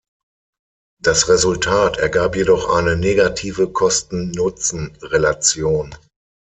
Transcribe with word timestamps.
Das 0.99 1.29
Resultat 1.29 1.97
ergab 1.97 2.35
jedoch 2.35 2.75
eine 2.75 2.97
negative 2.97 3.71
Kosten-Nutzen-Relation. 3.71 5.93